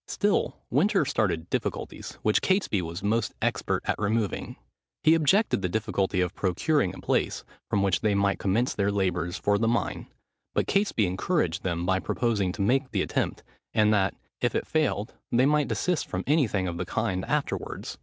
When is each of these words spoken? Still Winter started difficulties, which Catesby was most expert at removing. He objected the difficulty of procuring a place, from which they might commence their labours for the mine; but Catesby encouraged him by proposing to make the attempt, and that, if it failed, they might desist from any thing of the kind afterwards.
Still 0.07 0.57
Winter 0.71 1.05
started 1.05 1.47
difficulties, 1.51 2.13
which 2.23 2.41
Catesby 2.41 2.81
was 2.81 3.03
most 3.03 3.35
expert 3.39 3.83
at 3.85 3.99
removing. 3.99 4.55
He 5.03 5.13
objected 5.13 5.61
the 5.61 5.69
difficulty 5.69 6.21
of 6.21 6.33
procuring 6.33 6.95
a 6.95 6.99
place, 6.99 7.43
from 7.69 7.83
which 7.83 8.01
they 8.01 8.15
might 8.15 8.39
commence 8.39 8.73
their 8.73 8.91
labours 8.91 9.37
for 9.37 9.59
the 9.59 9.67
mine; 9.67 10.07
but 10.55 10.65
Catesby 10.65 11.05
encouraged 11.05 11.63
him 11.63 11.85
by 11.85 11.99
proposing 11.99 12.51
to 12.53 12.63
make 12.63 12.89
the 12.89 13.03
attempt, 13.03 13.43
and 13.75 13.93
that, 13.93 14.15
if 14.39 14.55
it 14.55 14.65
failed, 14.65 15.13
they 15.31 15.45
might 15.45 15.67
desist 15.67 16.07
from 16.07 16.23
any 16.25 16.47
thing 16.47 16.67
of 16.67 16.77
the 16.77 16.85
kind 16.87 17.23
afterwards. 17.25 17.99